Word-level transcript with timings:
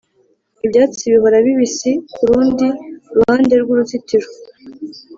ibyatsi 0.65 1.03
bihora 1.13 1.37
bibisi 1.45 1.89
kurundi 2.13 2.67
ruhande 3.15 3.53
rwuruzitiro 3.61 4.27